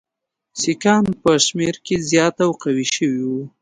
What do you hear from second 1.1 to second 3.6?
په شمېر کې زیات او قوي شوي وو.